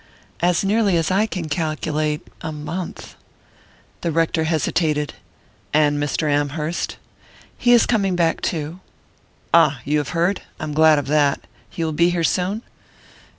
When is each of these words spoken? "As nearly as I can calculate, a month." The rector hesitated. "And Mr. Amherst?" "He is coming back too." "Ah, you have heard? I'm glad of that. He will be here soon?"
"As 0.39 0.63
nearly 0.63 0.97
as 0.97 1.11
I 1.11 1.27
can 1.27 1.47
calculate, 1.47 2.27
a 2.41 2.51
month." 2.51 3.13
The 4.01 4.11
rector 4.11 4.45
hesitated. 4.45 5.13
"And 5.75 5.99
Mr. 6.01 6.27
Amherst?" 6.27 6.97
"He 7.55 7.71
is 7.73 7.85
coming 7.85 8.15
back 8.15 8.41
too." 8.41 8.79
"Ah, 9.53 9.79
you 9.85 9.99
have 9.99 10.09
heard? 10.17 10.41
I'm 10.59 10.73
glad 10.73 10.97
of 10.97 11.05
that. 11.09 11.41
He 11.69 11.85
will 11.85 11.91
be 11.91 12.09
here 12.09 12.23
soon?" 12.23 12.63